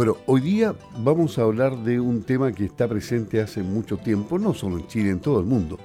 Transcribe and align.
Bueno, 0.00 0.16
hoy 0.24 0.40
día 0.40 0.74
vamos 1.00 1.38
a 1.38 1.42
hablar 1.42 1.76
de 1.76 2.00
un 2.00 2.22
tema 2.22 2.52
que 2.52 2.64
está 2.64 2.88
presente 2.88 3.38
hace 3.42 3.62
mucho 3.62 3.98
tiempo, 3.98 4.38
no 4.38 4.54
solo 4.54 4.78
en 4.78 4.86
Chile, 4.86 5.10
en 5.10 5.20
todo 5.20 5.40
el 5.40 5.44
mundo. 5.44 5.78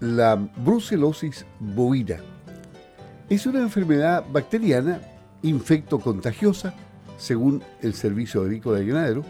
La 0.00 0.34
brucelosis 0.34 1.46
bovina. 1.60 2.16
Es 3.28 3.46
una 3.46 3.60
enfermedad 3.60 4.24
bacteriana 4.32 5.00
infecto-contagiosa, 5.42 6.74
según 7.16 7.62
el 7.80 7.94
Servicio 7.94 8.42
Agrícola 8.42 8.80
y 8.80 8.88
Ganadero, 8.88 9.24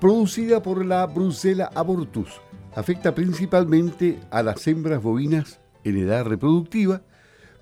producida 0.00 0.62
por 0.62 0.86
la 0.86 1.04
Brucella 1.06 1.70
abortus. 1.74 2.40
Afecta 2.76 3.16
principalmente 3.16 4.20
a 4.30 4.44
las 4.44 4.64
hembras 4.68 5.02
bovinas 5.02 5.58
en 5.82 5.96
edad 5.96 6.24
reproductiva, 6.24 7.02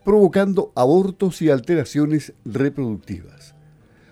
provocando 0.04 0.70
abortos 0.75 1.40
y 1.40 1.48
alteraciones 1.48 2.34
reproductivas. 2.45 3.54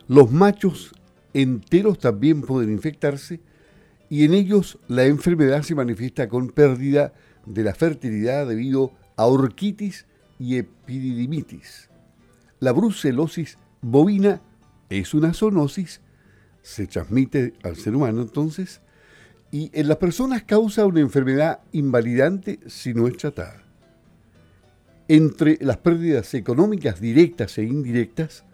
Los 0.09 0.31
machos 0.31 0.93
enteros 1.35 1.99
también 1.99 2.43
pueden 2.43 2.71
infectarse 2.71 3.41
y 4.09 4.25
en 4.25 4.35
ellos 4.35 4.79
la 4.87 5.05
enfermedad 5.05 5.63
se 5.63 5.75
manifiesta 5.75 6.29
con 6.29 6.51
pérdida 6.51 7.13
de 7.45 7.65
la 7.65 7.75
fertilidad 7.75 8.47
debido 8.47 8.93
a 9.17 9.27
orquitis 9.27 10.07
y 10.39 10.57
epididimitis. 10.57 11.91
La 12.61 12.73
brucelosis 12.73 13.59
bovina 13.83 14.41
es 14.91 15.13
una 15.13 15.35
zoonosis, 15.35 16.01
se 16.63 16.87
transmite 16.87 17.55
al 17.63 17.77
ser 17.77 17.95
humano 17.95 18.23
entonces, 18.23 18.81
y 19.51 19.71
en 19.73 19.89
las 19.89 19.99
personas 19.99 20.45
causa 20.45 20.87
una 20.87 21.01
enfermedad 21.01 21.61
invalidante 21.73 22.61
si 22.67 22.95
no 22.95 23.07
es 23.09 23.17
tratada. 23.17 23.63
Entre 25.09 25.59
las 25.61 25.77
pérdidas 25.77 26.35
económicas 26.35 27.01
directas 27.01 27.59
e 27.59 27.65
indirectas, 27.65 28.45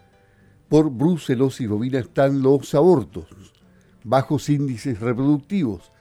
por 0.73 0.89
brucelosis 0.89 1.69
bovina 1.69 1.99
están 1.99 2.41
los 2.41 2.75
abortos, 2.75 3.27
bajos 4.05 4.49
índices 4.49 5.01
reproductivos, 5.01 5.93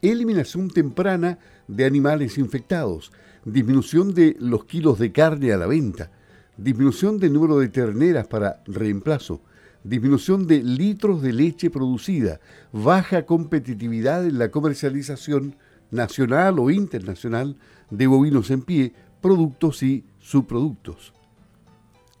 eliminación 0.00 0.70
temprana 0.70 1.40
de 1.66 1.86
animales 1.86 2.38
infectados, 2.38 3.10
disminución 3.44 4.14
de 4.14 4.36
los 4.38 4.64
kilos 4.66 5.00
de 5.00 5.10
carne 5.10 5.52
a 5.52 5.56
la 5.56 5.66
venta, 5.66 6.12
disminución 6.56 7.18
del 7.18 7.32
número 7.32 7.58
de 7.58 7.68
terneras 7.68 8.28
para 8.28 8.62
reemplazo, 8.66 9.40
disminución 9.82 10.46
de 10.46 10.62
litros 10.62 11.20
de 11.20 11.32
leche 11.32 11.68
producida, 11.68 12.38
baja 12.70 13.26
competitividad 13.26 14.24
en 14.24 14.38
la 14.38 14.52
comercialización 14.52 15.56
nacional 15.90 16.60
o 16.60 16.70
internacional 16.70 17.56
de 17.90 18.06
bovinos 18.06 18.52
en 18.52 18.62
pie, 18.62 18.92
productos 19.20 19.82
y 19.82 20.04
subproductos. 20.20 21.12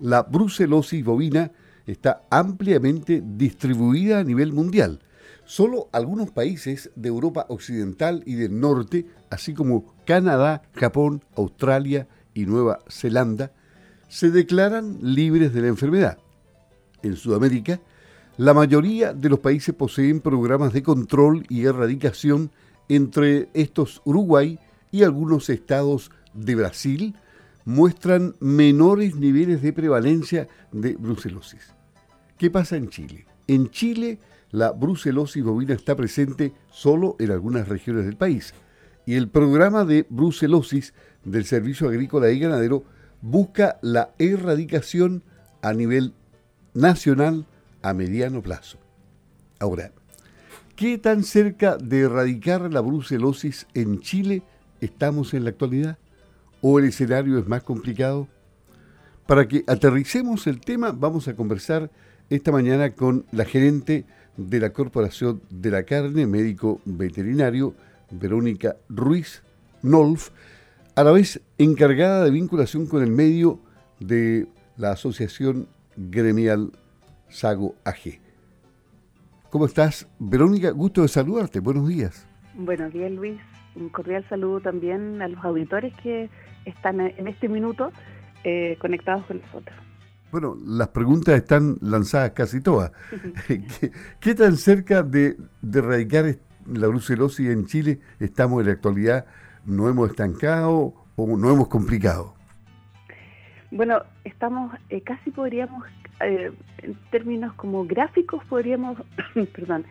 La 0.00 0.24
brucelosis 0.24 1.04
bovina 1.04 1.52
está 1.86 2.22
ampliamente 2.30 3.22
distribuida 3.24 4.20
a 4.20 4.24
nivel 4.24 4.52
mundial. 4.52 5.00
Solo 5.44 5.88
algunos 5.92 6.30
países 6.30 6.90
de 6.94 7.08
Europa 7.08 7.46
Occidental 7.48 8.22
y 8.26 8.34
del 8.34 8.58
Norte, 8.60 9.06
así 9.30 9.54
como 9.54 9.94
Canadá, 10.06 10.62
Japón, 10.74 11.24
Australia 11.36 12.06
y 12.32 12.46
Nueva 12.46 12.78
Zelanda, 12.88 13.52
se 14.08 14.30
declaran 14.30 14.98
libres 15.00 15.52
de 15.52 15.62
la 15.62 15.68
enfermedad. 15.68 16.18
En 17.02 17.16
Sudamérica, 17.16 17.80
la 18.36 18.54
mayoría 18.54 19.12
de 19.12 19.28
los 19.28 19.40
países 19.40 19.74
poseen 19.74 20.20
programas 20.20 20.72
de 20.72 20.82
control 20.82 21.44
y 21.48 21.64
erradicación, 21.64 22.50
entre 22.88 23.48
estos 23.54 24.02
Uruguay 24.04 24.58
y 24.90 25.02
algunos 25.02 25.48
estados 25.48 26.10
de 26.34 26.54
Brasil, 26.54 27.14
muestran 27.64 28.34
menores 28.40 29.16
niveles 29.16 29.62
de 29.62 29.72
prevalencia 29.72 30.48
de 30.72 30.96
brucelosis. 30.96 31.74
¿Qué 32.38 32.50
pasa 32.50 32.76
en 32.76 32.88
Chile? 32.88 33.26
En 33.46 33.70
Chile 33.70 34.18
la 34.50 34.72
brucelosis 34.72 35.42
bovina 35.42 35.74
está 35.74 35.96
presente 35.96 36.52
solo 36.70 37.16
en 37.18 37.30
algunas 37.30 37.68
regiones 37.68 38.04
del 38.04 38.16
país 38.16 38.54
y 39.06 39.14
el 39.14 39.28
programa 39.28 39.84
de 39.84 40.06
brucelosis 40.08 40.94
del 41.24 41.44
Servicio 41.44 41.88
Agrícola 41.88 42.30
y 42.30 42.38
Ganadero 42.38 42.84
busca 43.20 43.78
la 43.82 44.10
erradicación 44.18 45.22
a 45.62 45.72
nivel 45.72 46.12
nacional 46.74 47.46
a 47.82 47.94
mediano 47.94 48.42
plazo. 48.42 48.78
Ahora, 49.58 49.92
¿qué 50.76 50.98
tan 50.98 51.22
cerca 51.22 51.76
de 51.76 52.00
erradicar 52.00 52.72
la 52.72 52.80
brucelosis 52.80 53.66
en 53.74 54.00
Chile 54.00 54.42
estamos 54.80 55.34
en 55.34 55.44
la 55.44 55.50
actualidad? 55.50 55.98
¿O 56.64 56.78
el 56.78 56.84
escenario 56.86 57.38
es 57.38 57.48
más 57.48 57.64
complicado? 57.64 58.28
Para 59.26 59.48
que 59.48 59.64
aterricemos 59.66 60.46
el 60.46 60.60
tema, 60.60 60.92
vamos 60.92 61.26
a 61.26 61.34
conversar 61.34 61.90
esta 62.30 62.52
mañana 62.52 62.92
con 62.92 63.26
la 63.32 63.44
gerente 63.44 64.06
de 64.36 64.60
la 64.60 64.72
Corporación 64.72 65.42
de 65.50 65.72
la 65.72 65.82
Carne, 65.82 66.24
médico 66.24 66.80
veterinario, 66.84 67.74
Verónica 68.12 68.76
Ruiz 68.88 69.42
Nolf, 69.82 70.30
a 70.94 71.02
la 71.02 71.10
vez 71.10 71.40
encargada 71.58 72.24
de 72.24 72.30
vinculación 72.30 72.86
con 72.86 73.02
el 73.02 73.10
medio 73.10 73.58
de 73.98 74.46
la 74.76 74.92
Asociación 74.92 75.66
Gremial 75.96 76.70
Sago 77.28 77.74
AG. 77.84 78.20
¿Cómo 79.50 79.66
estás, 79.66 80.08
Verónica? 80.20 80.70
Gusto 80.70 81.02
de 81.02 81.08
saludarte. 81.08 81.58
Buenos 81.58 81.88
días. 81.88 82.24
Buenos 82.54 82.92
días, 82.92 83.10
Luis. 83.10 83.40
Un 83.74 83.88
cordial 83.88 84.24
saludo 84.28 84.60
también 84.60 85.20
a 85.22 85.28
los 85.28 85.42
auditores 85.44 85.92
que 86.02 86.30
están 86.64 87.00
en 87.00 87.28
este 87.28 87.48
minuto 87.48 87.92
eh, 88.44 88.76
conectados 88.80 89.24
con 89.26 89.40
nosotros. 89.40 89.76
Bueno, 90.30 90.56
las 90.66 90.88
preguntas 90.88 91.34
están 91.36 91.76
lanzadas 91.80 92.32
casi 92.32 92.60
todas. 92.60 92.90
¿Qué, 94.20 94.34
tan 94.34 94.56
cerca 94.56 95.02
de, 95.02 95.36
erradicar 95.62 96.36
la 96.66 96.88
brucelosis 96.88 97.50
en 97.50 97.66
Chile 97.66 98.00
estamos 98.18 98.60
en 98.60 98.66
la 98.66 98.72
actualidad? 98.72 99.26
¿No 99.64 99.88
hemos 99.88 100.10
estancado 100.10 100.94
o 101.16 101.36
no 101.36 101.52
hemos 101.52 101.68
complicado? 101.68 102.34
Bueno, 103.70 104.02
estamos, 104.24 104.74
eh, 104.88 105.02
casi 105.02 105.30
podríamos, 105.30 105.84
eh, 106.20 106.50
en 106.78 106.94
términos 107.10 107.52
como 107.54 107.84
gráficos, 107.84 108.44
podríamos, 108.46 108.98
perdón, 109.54 109.84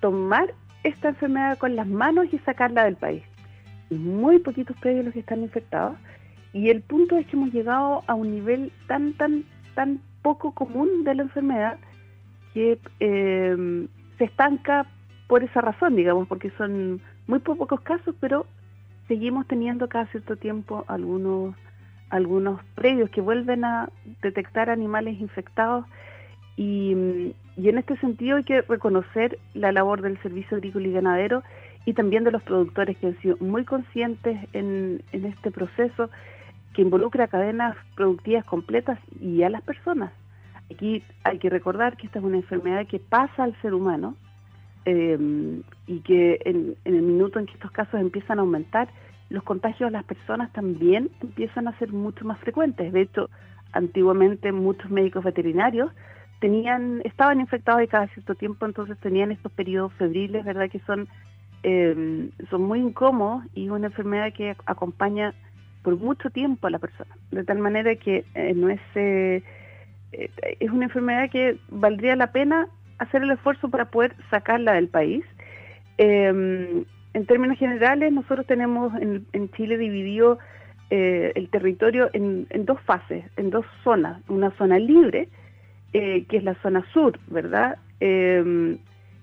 tomar 0.00 0.52
esta 0.82 1.10
enfermedad 1.10 1.58
con 1.58 1.76
las 1.76 1.86
manos 1.86 2.26
y 2.32 2.38
sacarla 2.40 2.84
del 2.84 2.96
país 2.96 3.22
muy 3.90 4.38
poquitos 4.38 4.76
predios 4.78 5.04
los 5.04 5.14
que 5.14 5.20
están 5.20 5.42
infectados. 5.42 5.96
Y 6.52 6.70
el 6.70 6.82
punto 6.82 7.16
es 7.16 7.26
que 7.26 7.36
hemos 7.36 7.52
llegado 7.52 8.02
a 8.06 8.14
un 8.14 8.30
nivel 8.30 8.72
tan, 8.86 9.12
tan, 9.14 9.44
tan 9.74 10.00
poco 10.22 10.52
común 10.52 11.04
de 11.04 11.14
la 11.14 11.22
enfermedad 11.22 11.78
que 12.54 12.78
em, 12.98 13.88
se 14.18 14.24
estanca 14.24 14.86
por 15.28 15.44
esa 15.44 15.60
razón, 15.60 15.94
digamos, 15.94 16.26
porque 16.26 16.50
son 16.58 17.00
muy 17.26 17.38
pocos 17.38 17.80
casos, 17.82 18.14
pero 18.20 18.46
seguimos 19.06 19.46
teniendo 19.46 19.88
cada 19.88 20.06
cierto 20.06 20.36
tiempo 20.36 20.84
algunos 20.88 21.54
algunos 22.10 22.60
predios 22.74 23.08
que 23.10 23.20
vuelven 23.20 23.64
a 23.64 23.88
detectar 24.20 24.68
animales 24.68 25.20
infectados 25.20 25.86
y, 26.56 27.32
y 27.56 27.68
en 27.68 27.78
este 27.78 27.96
sentido 27.98 28.36
hay 28.36 28.42
que 28.42 28.62
reconocer 28.62 29.38
la 29.54 29.70
labor 29.70 30.02
del 30.02 30.20
Servicio 30.20 30.56
Agrícola 30.56 30.88
y 30.88 30.92
Ganadero 30.92 31.44
y 31.86 31.94
también 31.94 32.24
de 32.24 32.30
los 32.30 32.42
productores 32.42 32.96
que 32.98 33.08
han 33.08 33.18
sido 33.20 33.36
muy 33.40 33.64
conscientes 33.64 34.38
en, 34.52 35.02
este 35.12 35.50
proceso 35.50 36.10
que 36.74 36.82
involucra 36.82 37.28
cadenas 37.28 37.76
productivas 37.96 38.44
completas 38.44 38.98
y 39.20 39.42
a 39.42 39.50
las 39.50 39.62
personas. 39.62 40.12
Aquí 40.72 41.02
hay 41.24 41.38
que 41.38 41.50
recordar 41.50 41.96
que 41.96 42.06
esta 42.06 42.20
es 42.20 42.24
una 42.24 42.36
enfermedad 42.36 42.86
que 42.86 43.00
pasa 43.00 43.42
al 43.42 43.60
ser 43.60 43.74
humano 43.74 44.14
em, 44.84 45.62
y 45.86 46.00
que 46.00 46.40
en, 46.44 46.76
el 46.84 47.02
minuto 47.02 47.38
en 47.38 47.46
que 47.46 47.54
estos 47.54 47.72
casos 47.72 48.00
empiezan 48.00 48.38
a 48.38 48.42
aumentar, 48.42 48.88
los 49.30 49.42
contagios 49.42 49.88
a 49.88 49.90
las 49.90 50.04
personas 50.04 50.52
también 50.52 51.10
empiezan 51.20 51.66
a 51.66 51.76
ser 51.78 51.92
mucho 51.92 52.24
más 52.24 52.38
frecuentes. 52.40 52.92
De 52.92 53.02
hecho, 53.02 53.30
antiguamente 53.72 54.52
muchos 54.52 54.90
médicos 54.90 55.24
veterinarios 55.24 55.90
tenían, 56.40 57.00
estaban 57.04 57.40
infectados 57.40 57.80
de 57.80 57.88
cada 57.88 58.08
cierto 58.08 58.34
tiempo, 58.34 58.66
entonces 58.66 58.98
tenían 58.98 59.30
estos 59.30 59.52
periodos 59.52 59.92
febriles, 59.94 60.44
¿verdad? 60.44 60.70
Que 60.70 60.80
son 60.80 61.08
eh, 61.62 62.30
son 62.50 62.62
muy 62.62 62.80
incómodos 62.80 63.44
y 63.54 63.68
una 63.68 63.86
enfermedad 63.88 64.32
que 64.32 64.56
acompaña 64.66 65.34
por 65.82 65.96
mucho 65.96 66.30
tiempo 66.30 66.66
a 66.66 66.70
la 66.70 66.78
persona. 66.78 67.10
De 67.30 67.44
tal 67.44 67.58
manera 67.58 67.94
que 67.96 68.24
eh, 68.34 68.54
no 68.54 68.68
es, 68.68 68.80
eh, 68.94 69.42
eh, 70.12 70.30
es 70.60 70.70
una 70.70 70.84
enfermedad 70.84 71.30
que 71.30 71.58
valdría 71.68 72.16
la 72.16 72.32
pena 72.32 72.68
hacer 72.98 73.22
el 73.22 73.30
esfuerzo 73.30 73.68
para 73.68 73.90
poder 73.90 74.14
sacarla 74.30 74.74
del 74.74 74.88
país. 74.88 75.24
en 75.98 77.26
términos 77.26 77.58
generales, 77.58 78.12
nosotros 78.12 78.46
tenemos 78.46 78.92
en, 79.00 79.50
Chile 79.52 79.76
dividido 79.76 80.38
el 80.90 81.48
territorio 81.50 82.10
en, 82.12 82.46
en, 82.50 82.64
dos 82.64 82.80
fases, 82.82 83.24
en 83.36 83.50
dos 83.50 83.64
zonas. 83.84 84.20
Una 84.28 84.50
zona 84.52 84.78
libre, 84.78 85.28
que 85.92 86.26
es 86.30 86.44
la 86.44 86.54
zona 86.62 86.84
sur, 86.92 87.18
¿verdad? 87.28 87.78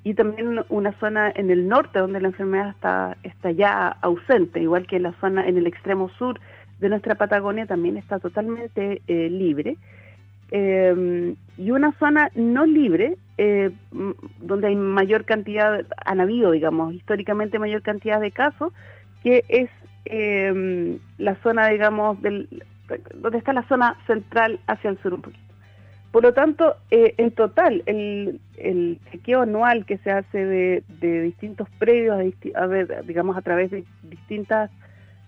Y 0.07 0.13
también 0.13 0.63
una 0.69 0.94
zona 1.01 1.33
en 1.36 1.51
el 1.51 1.68
norte 1.68 2.00
donde 2.00 2.21
la 2.21 2.30
enfermedad 2.30 2.69
está, 2.69 3.18
está 3.24 3.51
ya 3.51 3.89
ausente, 4.01 4.62
igual 4.62 4.88
que 4.88 5.01
la 5.01 5.12
zona 5.19 5.45
en 5.45 5.57
el 5.57 5.68
extremo 5.68 6.07
sur 6.18 6.39
de 6.80 6.88
nuestra 6.88 7.15
Patagonia 7.15 7.65
también 7.65 7.98
está 7.98 8.18
totalmente 8.18 9.01
eh, 9.06 9.30
libre. 9.30 9.75
em, 10.51 11.36
y 11.57 11.71
una 11.71 11.92
zona 12.00 12.31
no 12.36 12.65
libre, 12.65 13.18
eh, 13.38 13.69
donde 14.39 14.68
hay 14.68 14.77
mayor 14.77 15.25
cantidad, 15.25 15.86
han 16.06 16.21
habido, 16.21 16.51
digamos, 16.51 16.94
históricamente 16.94 17.59
mayor 17.59 17.81
cantidad 17.81 18.21
de 18.21 18.31
casos, 18.31 18.71
que 19.24 19.44
es 19.50 19.69
em, 20.06 21.00
la 21.18 21.36
zona, 21.44 21.68
digamos, 21.68 22.21
del, 22.21 22.48
donde 23.15 23.39
está 23.39 23.51
la 23.51 23.68
zona 23.68 23.98
central 24.07 24.62
hacia 24.68 24.89
el 24.89 24.98
sur 25.00 25.15
un 25.15 25.21
poquito. 25.21 25.46
Por 26.12 26.24
lo 26.24 26.33
tanto, 26.33 26.77
eh, 26.89 27.13
en 27.18 27.31
total, 27.31 27.83
el, 27.86 28.39
chequeo 29.12 29.42
anual 29.42 29.86
que 29.86 29.98
se 30.00 30.12
hace 30.12 30.45
de, 30.45 30.83
distintos 31.21 31.69
predios, 31.77 32.18
a, 32.56 32.68
digamos, 33.04 33.38
a 33.38 33.42
través 33.42 33.71
de 33.71 33.83
distintas, 34.04 34.71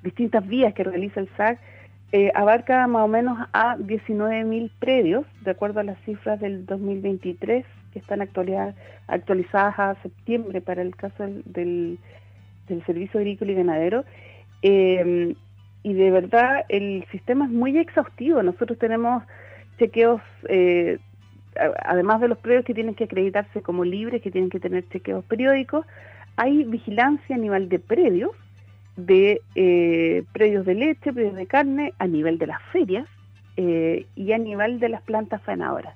distintas 0.03 0.47
vías 0.47 0.73
que 0.73 0.83
realiza 0.83 1.19
el 1.19 1.29
SAC, 1.35 1.59
eh, 2.11 2.31
abarca 2.33 2.87
más 2.87 3.03
o 3.03 3.07
menos 3.07 3.37
a 3.53 3.77
19.000 3.77 4.71
predios, 4.79 5.25
de 5.41 5.51
acuerdo 5.51 5.81
a 5.81 5.83
las 5.83 5.99
cifras 6.05 6.39
del 6.39 6.65
2023, 6.65 7.65
que 7.93 7.99
están 7.99 8.21
actualizadas 8.21 9.79
a 9.79 9.95
septiembre 10.01 10.61
para 10.61 10.81
el 10.81 10.95
caso 10.95 11.23
del, 11.45 11.99
del, 12.67 12.85
Servicio 12.85 13.19
Agrícola 13.19 13.51
y 13.51 13.55
Ganadero. 13.55 14.05
Eh, 14.61 15.35
y 15.83 15.93
de 15.93 16.11
verdad, 16.11 16.65
el 16.69 17.05
sistema 17.11 17.45
es 17.45 17.51
muy 17.51 17.77
exhaustivo. 17.77 18.43
Nosotros 18.43 18.77
tenemos 18.77 19.23
chequeos, 19.79 20.21
eh, 20.47 20.99
además 21.83 22.21
de 22.21 22.27
los 22.27 22.37
predios 22.37 22.65
que 22.65 22.73
tienen 22.73 22.93
que 22.93 23.05
acreditarse 23.05 23.61
como 23.61 23.83
libres, 23.83 24.21
que 24.21 24.31
tienen 24.31 24.49
que 24.49 24.59
tener 24.59 24.87
chequeos 24.89 25.25
periódicos, 25.25 25.85
hay 26.35 26.63
vigilancia 26.63 27.35
a 27.35 27.39
nivel 27.39 27.69
de 27.69 27.79
predios, 27.79 28.31
de 28.95 29.41
eh, 29.55 30.23
predios 30.33 30.65
de 30.65 30.75
leche, 30.75 31.13
predios 31.13 31.35
de 31.35 31.47
carne, 31.47 31.93
a 31.97 32.07
nivel 32.07 32.37
de 32.37 32.47
las 32.47 32.61
ferias 32.71 33.07
eh, 33.57 34.05
y 34.15 34.33
a 34.33 34.37
nivel 34.37 34.79
de 34.79 34.89
las 34.89 35.01
plantas 35.01 35.41
faenadoras. 35.43 35.95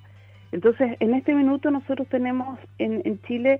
Entonces, 0.52 0.98
en 1.00 1.14
este 1.14 1.34
minuto 1.34 1.72
nosotros 1.72 2.08
tenemos 2.10 2.60
en, 2.78 3.20
Chile 3.24 3.60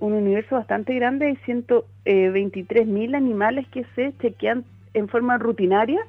un 0.00 0.12
universo 0.12 0.56
bastante 0.56 0.94
grande, 0.94 1.28
hay 1.28 1.36
123 1.46 2.86
mil 2.86 3.14
animales 3.14 3.66
que 3.68 3.86
se 3.94 4.12
chequean 4.18 4.64
en 4.92 5.08
forma 5.08 5.38
rutinaria 5.38 6.00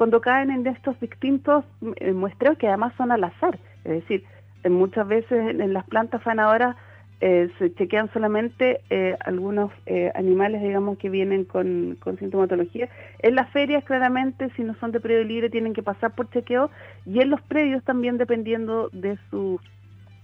cuando 0.00 0.22
caen 0.22 0.50
en 0.50 0.66
estos 0.66 0.98
distintos 0.98 1.62
eh, 1.96 2.12
muestreos 2.14 2.56
que 2.56 2.68
además 2.68 2.94
son 2.96 3.12
al 3.12 3.22
azar. 3.22 3.58
Es 3.84 4.00
decir, 4.00 4.24
muchas 4.64 5.06
veces 5.06 5.60
en 5.60 5.74
las 5.74 5.84
plantas 5.84 6.22
fanadoras 6.22 6.74
eh, 7.20 7.50
se 7.58 7.74
chequean 7.74 8.10
solamente 8.14 8.80
eh, 8.88 9.14
algunos 9.20 9.70
animales, 10.14 10.62
digamos, 10.62 10.96
que 10.96 11.10
vienen 11.10 11.44
con, 11.44 11.98
sintomatología. 12.18 12.88
En 13.18 13.34
las 13.34 13.50
ferias, 13.50 13.84
claramente, 13.84 14.48
si 14.56 14.64
no 14.64 14.74
son 14.76 14.90
de 14.90 15.00
predio 15.00 15.22
libre, 15.22 15.50
tienen 15.50 15.74
que 15.74 15.82
pasar 15.82 16.14
por 16.14 16.30
chequeo. 16.30 16.70
Y 17.04 17.20
en 17.20 17.28
los 17.28 17.42
predios 17.42 17.84
también, 17.84 18.16
dependiendo 18.16 18.88
de 18.94 19.18
su, 19.28 19.60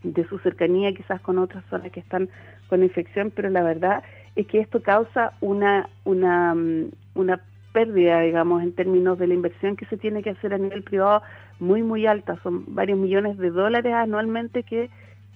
de 0.02 0.26
su 0.26 0.38
cercanía, 0.38 0.94
quizás 0.94 1.20
con 1.20 1.36
otras 1.36 1.62
zonas 1.68 1.92
que 1.92 2.00
están 2.00 2.30
con 2.70 2.82
infección. 2.82 3.30
Pero 3.30 3.50
la 3.50 3.62
verdad 3.62 4.02
es 4.36 4.46
que 4.46 4.58
esto 4.58 4.80
causa 4.80 5.34
una, 5.42 5.90
una, 6.06 6.54
mm, 6.54 6.92
una 7.14 7.42
pérdida, 7.76 8.22
digamos, 8.22 8.62
en 8.62 8.72
términos 8.72 9.18
de 9.18 9.26
la 9.26 9.34
inversión 9.34 9.76
que 9.76 9.84
se 9.84 9.98
tiene 9.98 10.22
que 10.22 10.30
hacer 10.30 10.54
a 10.54 10.56
nivel 10.56 10.82
privado 10.82 11.20
muy, 11.60 11.82
muy 11.82 12.06
alta. 12.06 12.38
Son 12.42 12.64
varios 12.74 12.98
millones 12.98 13.36
de 13.36 13.50
dólares 13.50 13.92
anualmente 13.92 14.62
que, 14.62 14.88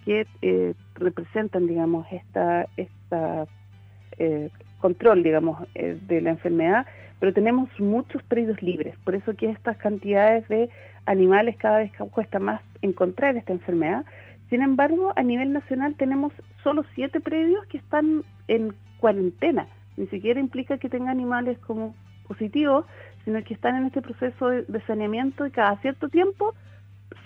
que 0.06 0.26
eh, 0.40 0.72
representan, 0.94 1.66
digamos, 1.66 2.06
esta, 2.10 2.66
esta 2.78 3.46
eh, 4.16 4.48
control, 4.78 5.22
digamos, 5.22 5.69
eh, 5.75 5.98
de 6.08 6.22
la 6.22 6.31
enfermedad. 6.31 6.87
Pero 7.19 7.34
tenemos 7.34 7.69
muchos 7.78 8.22
predios 8.22 8.62
libres, 8.62 8.94
por 9.04 9.14
eso 9.14 9.34
que 9.37 9.50
estas 9.50 9.76
cantidades 9.76 10.48
de 10.48 10.70
animales 11.04 11.56
cada 11.58 11.81
vez 11.81 11.92
cuesta 12.10 12.38
más 12.38 12.62
encontrar 12.81 13.37
esta 13.37 13.52
enfermedad. 13.52 14.06
Sin 14.48 14.62
embargo, 14.62 15.12
a 15.14 15.22
nivel 15.22 15.52
nacional 15.52 15.94
tenemos 15.96 16.32
solo 16.64 16.87
siete 16.94 17.20
predios 17.20 17.66
que 17.66 17.76
están 17.76 18.25
en 18.48 18.72
cuarentena. 18.98 19.66
Ni 19.98 20.06
siquiera 20.06 20.40
implica 20.40 20.78
que 20.78 20.88
tenga 20.88 21.10
animales 21.10 21.58
como 21.58 21.94
positivos, 22.31 22.87
sino 23.25 23.43
que 23.43 23.55
están 23.55 23.75
en 23.75 23.87
este 23.87 24.03
proceso 24.03 24.49
de, 24.49 24.81
saneamiento 24.87 25.44
y 25.44 25.50
cada 25.50 25.77
cierto 25.79 26.09
tiempo 26.09 26.55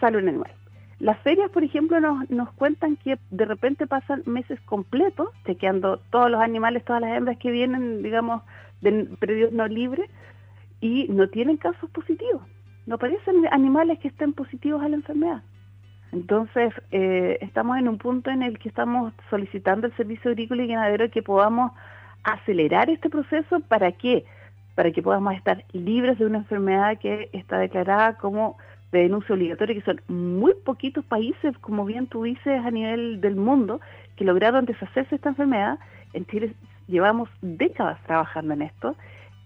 sale 0.01 0.17
un 0.17 0.29
animal. 0.29 0.51
Las 0.99 1.19
ferias, 1.19 1.51
por 1.51 1.62
ejemplo, 1.62 2.01
nos, 2.01 2.31
nos 2.31 2.51
cuentan 2.55 2.97
que 2.97 3.19
de 3.31 3.45
repente 3.45 3.87
pasan 3.87 4.23
meses 4.25 4.59
completos 4.62 5.29
chequeando 5.45 5.99
todos 6.11 6.31
los 6.31 6.41
animales, 6.41 6.85
todas 6.85 7.03
las 7.03 7.15
hembras 7.17 7.37
que 7.37 7.51
vienen, 7.51 8.03
digamos, 8.03 8.43
de 8.81 9.05
predios 9.19 9.53
no 9.53 9.69
libres 9.69 10.09
y 10.81 11.07
no 11.09 11.29
tienen 11.29 11.59
casos 11.59 11.91
positivos. 11.91 12.43
No 12.87 12.95
aparecen 12.95 13.47
animales 13.50 13.99
que 13.99 14.09
estén 14.09 14.33
positivos 14.33 14.83
a 14.83 14.89
la 14.89 14.97
enfermedad. 14.97 15.43
Entonces, 16.12 16.73
eh, 16.93 17.39
estamos 17.43 17.77
en 17.77 17.89
un 17.89 17.99
punto 17.99 18.31
en 18.31 18.43
el 18.43 18.59
que 18.59 18.71
estamos 18.71 19.12
solicitando 19.29 19.87
al 19.87 19.97
Servicio 19.97 20.31
Agrícola 20.31 20.62
y 20.62 20.69
Ganadero 20.69 21.11
que 21.11 21.23
podamos 21.23 21.73
acelerar 22.23 22.89
este 22.89 23.11
proceso 23.11 23.61
para 23.61 23.93
que 23.93 24.25
para 24.75 24.91
que 24.91 25.03
podamos 25.03 25.35
estar 25.35 25.65
libres 25.73 26.19
de 26.19 26.26
una 26.26 26.38
enfermedad 26.38 26.99
que 26.99 27.29
está 27.32 27.59
declarada 27.59 28.17
como 28.17 28.56
de 28.93 29.00
denuncia 29.00 29.35
obligatoria, 29.35 29.75
que 29.75 29.82
son 29.82 30.00
muy 30.09 30.55
poquitos 30.65 31.05
países, 31.05 31.56
como 31.59 31.85
bien 31.85 32.06
tú 32.06 32.23
dices, 32.23 32.65
a 32.65 32.71
nivel 32.71 33.21
del 33.21 33.37
mundo, 33.37 33.81
que 34.17 34.25
lograron 34.25 34.67
deshacerse 34.67 35.17
esta 35.17 35.31
enfermedad. 35.31 35.79
En 36.12 36.26
Chile 36.26 36.55
llevamos 36.87 37.29
décadas 37.43 38.00
trabajando 38.06 38.55
en 38.55 38.62
esto. 38.62 38.97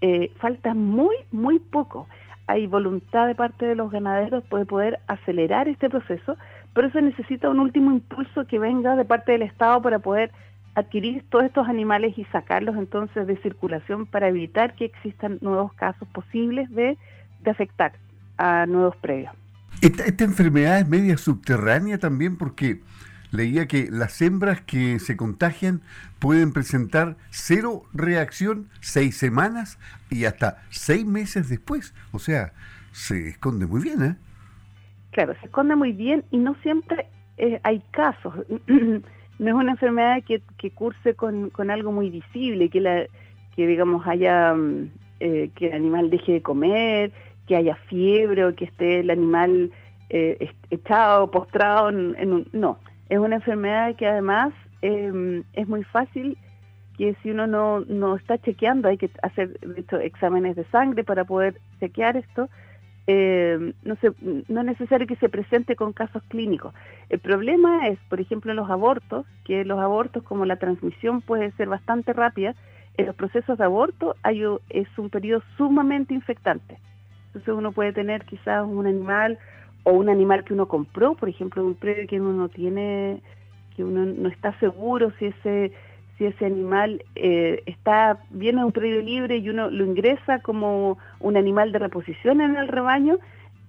Eh, 0.01 0.31
falta 0.39 0.75
muy, 0.75 1.17
muy 1.33 1.59
poco. 1.59 2.07
Hay 2.47 2.67
voluntad 2.67 3.27
de 3.27 3.35
parte 3.35 3.67
de 3.67 3.75
los 3.75 3.91
ganaderos 3.91 4.45
de 4.49 4.67
poder 4.67 5.01
acelerar 5.07 5.69
este 5.69 5.89
proceso, 5.91 6.37
pero 6.75 6.89
eso 6.89 7.01
necesita 7.01 7.49
un 7.49 7.61
último 7.61 7.91
impulso 7.91 8.47
que 8.47 8.59
venga 8.59 8.97
de 8.97 9.05
parte 9.05 9.33
del 9.33 9.43
Estado 9.43 9.83
para 9.83 9.99
poder 9.99 10.31
adquirir 10.79 11.25
todos 11.29 11.45
estos 11.45 11.69
animales 11.69 12.17
y 12.17 12.25
sacarlos 12.27 12.77
entonces 12.77 13.27
de 13.27 13.37
circulación 13.39 14.07
para 14.07 14.29
evitar 14.29 14.75
que 14.75 14.85
existan 14.85 15.39
nuevos 15.41 15.73
casos 15.75 16.07
posibles 16.09 16.71
de, 16.71 16.97
afectar 17.47 17.93
a 18.37 18.67
nuevos 18.67 18.95
predios. 18.97 19.33
Esta, 19.81 20.05
esta, 20.05 20.25
enfermedad 20.25 20.81
es 20.81 20.87
media 20.87 21.17
subterránea 21.17 21.97
también 21.97 22.37
porque 22.37 22.83
leía 23.31 23.67
que 23.67 23.89
las 23.91 24.21
hembras 24.21 24.61
que 24.61 24.99
se 24.99 25.17
contagian 25.17 25.81
pueden 26.19 26.53
presentar 26.53 27.17
cero 27.31 27.85
reacción 27.95 28.69
seis 28.81 29.17
semanas 29.17 29.79
y 30.11 30.27
hasta 30.27 30.63
seis 30.69 31.07
meses 31.07 31.49
después. 31.49 31.95
O 32.13 32.19
sea, 32.19 32.53
se 32.93 33.29
esconde 33.29 33.67
muy 33.67 33.81
bien, 33.81 34.03
¿eh? 34.03 34.17
Claro, 35.13 35.35
se 35.41 35.47
esconde 35.47 35.75
muy 35.75 35.93
bien 35.93 36.25
y 36.31 36.37
no 36.37 36.55
siempre 36.63 37.07
eh, 37.39 37.61
hay 37.63 37.83
casos. 37.93 38.35
no 39.39 39.49
es 39.49 39.55
una 39.55 39.73
enfermedad 39.73 40.23
que, 40.25 40.43
que 40.57 40.71
curse 40.71 41.15
con, 41.15 41.51
con, 41.51 41.71
algo 41.71 41.93
muy 41.93 42.11
visible, 42.11 42.69
que, 42.69 42.81
la, 42.81 43.07
que 43.55 43.67
digamos 43.67 44.07
haya, 44.07 44.55
mm, 44.55 44.91
eh, 45.21 45.51
que 45.55 45.69
el 45.69 45.75
animal 45.75 46.11
deje 46.11 46.33
de 46.33 46.43
comer, 46.43 47.13
que 47.47 47.57
haya 47.57 47.77
fiebre 47.89 48.45
o 48.45 48.55
que 48.55 48.67
esté 48.67 49.01
el 49.01 49.11
animal 49.11 49.71
eh, 50.11 50.51
echado, 50.71 51.31
postrado 51.31 51.89
en, 51.89 52.33
un... 52.33 52.49
No, 52.53 52.79
es 53.09 53.19
una 53.19 53.37
enfermedad 53.37 53.97
que 53.97 54.07
además 54.07 54.53
em, 54.83 55.45
es 55.55 55.67
muy 55.69 55.83
fácil 55.85 56.37
que 56.97 57.15
si 57.23 57.31
uno 57.31 57.47
no, 57.47 57.81
no 57.81 58.17
está 58.17 58.39
chequeando, 58.39 58.89
hay 58.89 58.99
que 58.99 59.11
hacer 59.23 59.59
de 59.61 59.85
exámenes 60.05 60.57
de 60.57 60.65
sangre 60.65 61.05
para 61.05 61.25
poder 61.25 61.61
chequear 61.79 62.17
esto, 62.17 62.51
eh, 63.11 63.73
no, 63.85 63.97
se, 63.97 64.13
no 64.21 64.61
es 64.61 64.67
necesario 64.67 65.07
que 65.07 65.17
se 65.17 65.31
presente 65.31 65.77
con 65.77 65.95
casos 65.95 66.23
clínicos. 66.29 66.75
El 67.09 67.21
problema 67.21 67.89
es, 67.89 67.99
por 68.11 68.21
ejemplo, 68.21 68.53
en 68.53 68.57
los 68.57 68.69
abortos, 68.69 69.25
que 69.45 69.65
los 69.65 69.81
abortos, 69.81 70.23
como 70.25 70.45
la 70.45 70.57
transmisión 70.57 71.23
puede 71.23 71.51
ser 71.53 71.69
bastante 71.69 72.13
rápida, 72.13 72.55
en 72.99 73.07
los 73.07 73.17
procesos 73.17 73.57
de 73.57 73.65
aborto 73.65 74.15
hay, 74.23 74.43
es 74.69 74.89
un 74.99 75.09
periodo 75.09 75.43
sumamente 75.57 76.13
infectante. 76.13 76.77
Entonces 77.29 77.55
uno 77.55 77.73
puede 77.73 77.95
tener 77.95 78.27
quizás 78.27 78.67
un 78.67 78.87
animal 78.87 79.39
o 79.85 79.93
un 79.93 80.11
animal 80.11 80.45
que 80.45 80.53
uno 80.53 80.69
compró, 80.69 81.15
por 81.15 81.31
ejemplo, 81.31 81.65
un 81.65 81.77
predio 81.77 82.07
que 82.07 82.21
uno 82.21 82.35
no 82.35 82.51
tiene, 82.51 83.23
que 83.75 83.85
uno 83.85 84.05
no 84.05 84.29
está 84.29 84.53
seguro 84.59 85.13
si 85.19 85.27
ese 85.27 85.73
si 86.19 86.27
ese 86.27 86.47
animal 86.47 87.03
eh, 87.15 87.63
está 87.67 88.19
viene 88.31 88.61
a 88.61 88.67
un 88.67 88.73
predio 88.73 89.01
libre 89.01 89.39
y 89.39 89.49
uno 89.49 89.71
lo 89.71 89.85
ingresa 89.85 90.41
como 90.41 90.99
un 91.21 91.37
animal 91.37 91.73
de 91.73 91.79
reposición 91.79 92.41
en 92.41 92.57
el 92.57 92.69
rebaño 92.69 93.19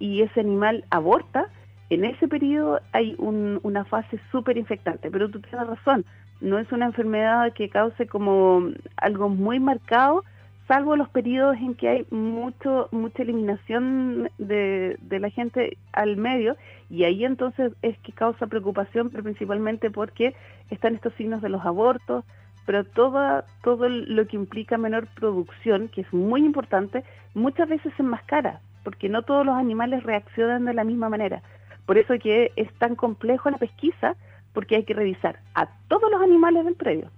y 0.00 0.22
ese 0.22 0.40
animal 0.40 0.84
aborta, 0.90 1.46
en 1.90 2.04
ese 2.04 2.26
periodo 2.26 2.80
hay 2.92 3.14
una 3.18 3.84
fase 3.84 4.18
súper 4.32 4.56
infectante. 4.56 5.10
Pero 5.10 5.28
tú 5.30 5.40
tienes 5.40 5.66
razón, 5.66 6.04
no 6.40 6.58
es 6.58 6.70
una 6.72 6.86
enfermedad 6.86 7.52
que 7.52 7.68
cause 7.68 8.06
como 8.06 8.70
algo 8.96 9.28
muy 9.28 9.60
marcado, 9.60 10.24
salvo 10.70 10.94
los 10.94 11.08
periodos 11.08 11.56
en 11.56 11.74
que 11.74 11.88
hay 11.88 12.06
mucho 12.12 12.88
mucha 12.92 13.24
eliminación 13.24 14.30
de, 14.38 14.96
de 15.00 15.18
la 15.18 15.28
gente 15.28 15.76
al 15.90 16.16
medio 16.16 16.56
y 16.88 17.02
ahí 17.02 17.24
entonces 17.24 17.72
es 17.82 17.98
que 17.98 18.12
causa 18.12 18.46
preocupación, 18.46 19.10
pero 19.10 19.24
principalmente 19.24 19.90
porque 19.90 20.32
están 20.70 20.94
estos 20.94 21.12
signos 21.14 21.42
de 21.42 21.48
los 21.48 21.66
abortos, 21.66 22.24
pero 22.66 22.84
todo, 22.84 23.42
todo 23.64 23.88
lo 23.88 24.24
que 24.28 24.36
implica 24.36 24.78
menor 24.78 25.08
producción, 25.08 25.88
que 25.88 26.02
es 26.02 26.12
muy 26.12 26.44
importante, 26.44 27.02
muchas 27.34 27.68
veces 27.68 27.92
se 27.96 28.02
enmascara, 28.04 28.60
porque 28.84 29.08
no 29.08 29.22
todos 29.22 29.44
los 29.44 29.56
animales 29.56 30.04
reaccionan 30.04 30.66
de 30.66 30.74
la 30.74 30.84
misma 30.84 31.08
manera. 31.08 31.42
Por 31.84 31.98
eso 31.98 32.14
que 32.22 32.52
es 32.54 32.72
tan 32.74 32.94
complejo 32.94 33.50
la 33.50 33.58
pesquisa, 33.58 34.14
porque 34.52 34.76
hay 34.76 34.84
que 34.84 34.94
revisar 34.94 35.40
a 35.56 35.66
todos 35.88 36.08
los 36.12 36.22
animales 36.22 36.64
del 36.64 36.76
predio. 36.76 37.10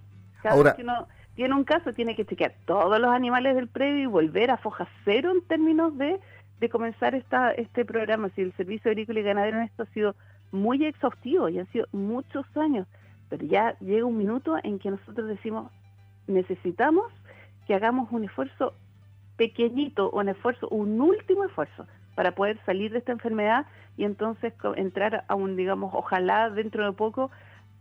Cada 0.42 0.54
Ahora, 0.54 0.70
vez 0.70 0.76
que 0.76 0.82
uno 0.84 1.06
tiene 1.34 1.54
un 1.54 1.64
caso, 1.64 1.92
tiene 1.92 2.14
que 2.14 2.26
chequear 2.26 2.54
todos 2.66 3.00
los 3.00 3.10
animales 3.10 3.54
del 3.54 3.68
predio 3.68 4.02
y 4.02 4.06
volver 4.06 4.50
a 4.50 4.58
foja 4.58 4.86
cero 5.04 5.30
en 5.30 5.42
términos 5.46 5.96
de, 5.96 6.20
de 6.60 6.68
comenzar 6.68 7.14
esta, 7.14 7.52
este 7.52 7.84
programa. 7.84 8.30
Si 8.34 8.42
el 8.42 8.52
Servicio 8.54 8.90
Agrícola 8.90 9.20
y 9.20 9.22
Ganadero 9.22 9.58
en 9.58 9.64
esto 9.64 9.84
ha 9.84 9.86
sido 9.86 10.14
muy 10.50 10.84
exhaustivo 10.84 11.48
y 11.48 11.58
han 11.58 11.66
sido 11.72 11.86
muchos 11.92 12.44
años, 12.56 12.86
pero 13.28 13.46
ya 13.46 13.76
llega 13.80 14.04
un 14.04 14.18
minuto 14.18 14.56
en 14.62 14.78
que 14.78 14.90
nosotros 14.90 15.26
decimos, 15.26 15.72
necesitamos 16.26 17.10
que 17.66 17.74
hagamos 17.74 18.12
un 18.12 18.24
esfuerzo 18.24 18.74
pequeñito, 19.36 20.10
un 20.10 20.28
esfuerzo, 20.28 20.68
un 20.68 21.00
último 21.00 21.44
esfuerzo 21.44 21.86
para 22.14 22.32
poder 22.32 22.58
salir 22.66 22.92
de 22.92 22.98
esta 22.98 23.12
enfermedad 23.12 23.66
y 23.96 24.04
entonces 24.04 24.52
entrar 24.76 25.24
a 25.28 25.34
un, 25.34 25.56
digamos, 25.56 25.92
ojalá 25.94 26.50
dentro 26.50 26.84
de 26.84 26.92
poco, 26.92 27.30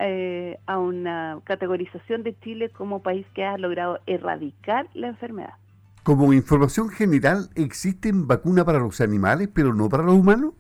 eh, 0.02 0.58
a 0.66 0.80
una 0.80 1.40
categorización 1.44 2.24
de 2.24 2.38
Chile 2.40 2.70
como 2.70 3.02
país 3.02 3.26
que 3.34 3.46
ha 3.46 3.58
logrado 3.58 4.00
erradicar 4.06 4.88
la 4.94 5.08
enfermedad. 5.08 5.54
Como 6.04 6.34
información 6.34 6.90
general, 6.90 7.50
¿existen 7.56 8.28
vacunas 8.28 8.66
para 8.66 8.80
los 8.80 9.00
animales, 9.02 9.50
pero 9.54 9.74
no 9.74 9.88
para 9.88 10.04
los 10.04 10.16
humanos? 10.16 10.54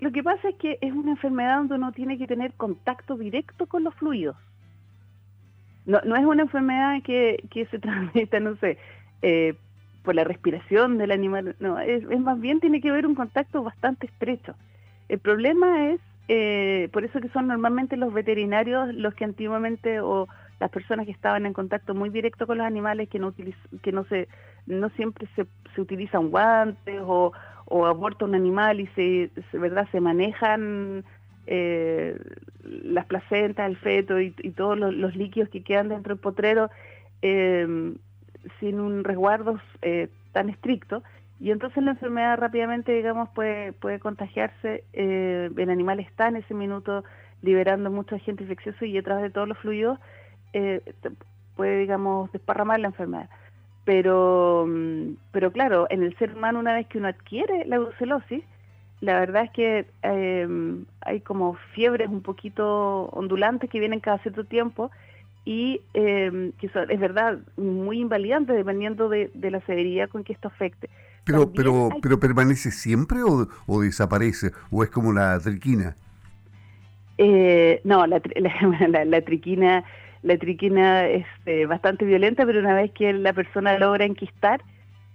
Lo 0.00 0.10
que 0.10 0.22
pasa 0.22 0.48
es 0.48 0.56
que 0.56 0.78
es 0.80 0.92
una 0.92 1.12
enfermedad 1.12 1.58
donde 1.58 1.74
uno 1.74 1.92
tiene 1.92 2.18
que 2.18 2.26
tener 2.26 2.52
contacto 2.54 3.16
directo 3.16 3.66
con 3.66 3.84
los 3.84 3.94
fluidos. 3.94 4.36
No, 5.86 6.00
no 6.04 6.16
es 6.16 6.24
una 6.24 6.42
enfermedad 6.42 7.02
que, 7.02 7.44
que 7.50 7.66
se 7.66 7.78
transmita, 7.80 8.40
no 8.40 8.56
sé, 8.56 8.78
eh, 9.22 9.54
por 10.02 10.14
la 10.14 10.24
respiración 10.24 10.98
del 10.98 11.12
animal, 11.12 11.56
no, 11.60 11.78
es, 11.78 12.04
es, 12.10 12.20
más 12.20 12.40
bien 12.40 12.60
tiene 12.60 12.80
que 12.80 12.92
ver 12.92 13.06
un 13.06 13.14
contacto 13.14 13.62
bastante 13.62 14.06
estrecho. 14.06 14.54
El 15.08 15.18
problema 15.18 15.90
es, 15.90 16.00
eh, 16.28 16.88
por 16.92 17.04
eso 17.04 17.20
que 17.20 17.28
son 17.28 17.48
normalmente 17.48 17.96
los 17.96 18.12
veterinarios 18.12 18.94
los 18.94 19.14
que 19.14 19.24
antiguamente 19.24 20.00
o 20.00 20.28
las 20.60 20.70
personas 20.70 21.06
que 21.06 21.12
estaban 21.12 21.46
en 21.46 21.52
contacto 21.52 21.94
muy 21.94 22.08
directo 22.10 22.46
con 22.46 22.58
los 22.58 22.66
animales 22.66 23.08
que 23.08 23.18
no 23.18 23.28
utiliz, 23.28 23.56
que 23.82 23.92
no 23.92 24.04
se 24.04 24.28
no 24.66 24.88
siempre 24.90 25.28
se, 25.36 25.46
se 25.74 25.80
utilizan 25.80 26.30
guantes 26.30 27.00
o, 27.04 27.32
o 27.66 27.86
aborta 27.86 28.24
un 28.24 28.34
animal 28.34 28.80
y 28.80 28.86
se, 28.88 29.30
verdad 29.52 29.86
se 29.92 30.00
manejan 30.00 31.04
eh, 31.46 32.18
las 32.62 33.04
placentas, 33.06 33.68
el 33.68 33.76
feto 33.76 34.20
y, 34.20 34.30
todos 34.56 34.78
los, 34.78 34.94
los, 34.94 35.14
líquidos 35.14 35.50
que 35.50 35.62
quedan 35.62 35.90
dentro 35.90 36.14
del 36.14 36.22
potrero 36.22 36.70
eh, 37.20 37.94
sin 38.60 38.80
un 38.80 39.04
resguardo 39.04 39.60
eh, 39.82 40.08
tan 40.32 40.48
estricto 40.48 41.02
y 41.40 41.50
entonces 41.50 41.82
la 41.82 41.92
enfermedad 41.92 42.38
rápidamente 42.38 42.92
digamos 42.92 43.28
puede 43.30 43.72
puede 43.72 43.98
contagiarse 43.98 44.84
eh, 44.92 45.50
el 45.56 45.70
animal 45.70 46.00
está 46.00 46.28
en 46.28 46.36
ese 46.36 46.54
minuto 46.54 47.04
liberando 47.42 47.90
mucho 47.90 48.14
agente 48.14 48.44
infeccioso 48.44 48.84
y 48.84 49.00
través 49.02 49.24
de 49.24 49.30
todos 49.30 49.48
los 49.48 49.58
fluidos 49.58 49.98
eh, 50.52 50.80
puede 51.56 51.78
digamos 51.78 52.30
desparramar 52.32 52.80
la 52.80 52.88
enfermedad 52.88 53.28
pero 53.84 54.66
pero 55.32 55.52
claro 55.52 55.86
en 55.90 56.02
el 56.02 56.16
ser 56.18 56.34
humano 56.34 56.60
una 56.60 56.74
vez 56.74 56.86
que 56.86 56.98
uno 56.98 57.08
adquiere 57.08 57.64
la 57.66 57.78
brucelosis 57.78 58.44
la 59.00 59.18
verdad 59.18 59.44
es 59.44 59.50
que 59.50 59.86
eh, 60.02 60.48
hay 61.00 61.20
como 61.20 61.54
fiebres 61.74 62.08
un 62.08 62.22
poquito 62.22 63.06
ondulantes 63.06 63.68
que 63.68 63.80
vienen 63.80 64.00
cada 64.00 64.18
cierto 64.18 64.44
tiempo 64.44 64.90
y 65.44 65.82
que 65.92 66.70
son, 66.72 66.90
es 66.90 66.98
verdad 66.98 67.38
muy 67.58 68.00
invalidante 68.00 68.54
dependiendo 68.54 69.10
de, 69.10 69.30
de, 69.34 69.50
la 69.50 69.60
severidad 69.66 70.08
con 70.08 70.24
que 70.24 70.32
esto 70.32 70.48
afecte. 70.48 70.88
Pero 71.24 71.52
pero 71.52 71.88
hay... 71.92 72.00
pero 72.00 72.20
permanece 72.20 72.70
siempre 72.70 73.22
o, 73.22 73.48
o, 73.66 73.80
desaparece 73.80 74.52
o 74.70 74.82
es 74.84 74.90
como 74.90 75.12
la 75.12 75.38
triquina. 75.40 75.96
Eh, 77.18 77.80
no, 77.84 78.06
la, 78.06 78.20
la, 78.36 78.88
la, 78.88 79.04
la, 79.04 79.20
triquina 79.22 79.84
la 80.24 80.38
triquina 80.38 81.06
es 81.06 81.26
eh, 81.44 81.66
bastante 81.66 82.04
violenta, 82.06 82.46
pero 82.46 82.60
una 82.60 82.74
vez 82.74 82.90
que 82.92 83.12
la 83.12 83.34
persona 83.34 83.78
logra 83.78 84.06
enquistar 84.06 84.62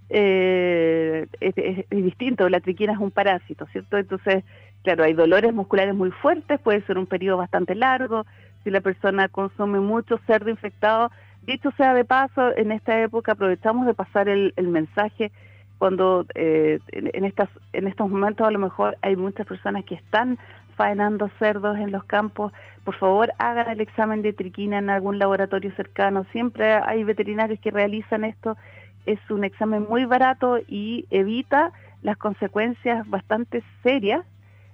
eh, 0.10 1.26
es, 1.40 1.54
es, 1.58 1.86
es, 1.90 2.04
distinto. 2.04 2.48
La 2.48 2.60
triquina 2.60 2.94
es 2.94 3.00
un 3.00 3.10
parásito, 3.10 3.66
¿cierto? 3.72 3.98
Entonces, 3.98 4.44
claro, 4.84 5.04
hay 5.04 5.14
dolores 5.14 5.52
musculares 5.52 5.96
muy 5.96 6.12
fuertes, 6.12 6.60
puede 6.60 6.82
ser 6.84 7.00
un 7.00 7.08
periodo 7.08 7.38
bastante 7.38 7.74
largo, 7.74 8.26
si 8.64 8.70
la 8.70 8.82
persona 8.82 9.28
consume 9.30 9.80
mucho 9.80 10.20
cerdo 10.28 10.52
infectado. 10.52 11.12
Dicho 11.42 11.72
sea 11.78 11.96
de 11.96 12.06
paso, 12.06 12.56
en 12.56 12.72
esta 12.72 13.02
época 13.02 13.32
aprovechamos 13.32 13.88
de 13.88 13.96
pasar 13.96 14.30
el, 14.30 14.54
el 14.58 14.68
mensaje 14.68 15.32
cuando 15.80 16.26
eh, 16.36 16.80
en, 16.92 17.24
estas, 17.24 17.50
en 17.72 17.88
estos 17.88 18.10
momentos 18.10 18.46
a 18.46 18.52
lo 18.52 18.60
mejor 18.60 18.98
hay 19.02 19.16
muchas 19.16 19.48
personas 19.48 19.86
que 19.86 19.96
están 19.96 20.38
faenando 20.76 21.30
cerdos 21.40 21.78
en 21.78 21.92
los 21.92 22.04
campos, 22.04 22.54
por 22.84 22.96
favor 22.96 23.32
hagan 23.38 23.70
el 23.70 23.82
examen 23.82 24.22
de 24.22 24.34
triquina 24.34 24.78
en 24.78 24.90
algún 24.90 25.20
laboratorio 25.20 25.74
cercano. 25.76 26.26
Siempre 26.32 26.74
hay 26.74 27.04
veterinarios 27.04 27.60
que 27.60 27.72
realizan 27.72 28.24
esto. 28.24 28.58
Es 29.06 29.20
un 29.30 29.44
examen 29.44 29.86
muy 29.90 30.06
barato 30.06 30.58
y 30.68 31.06
evita 31.10 31.72
las 32.02 32.18
consecuencias 32.18 33.10
bastante 33.10 33.64
serias 33.84 34.26